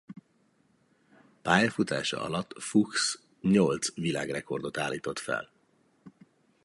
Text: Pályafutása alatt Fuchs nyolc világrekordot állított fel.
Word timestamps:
Pályafutása 1.41 2.21
alatt 2.21 2.53
Fuchs 2.59 3.19
nyolc 3.41 3.93
világrekordot 3.95 4.77
állított 4.77 5.19
fel. 5.19 5.49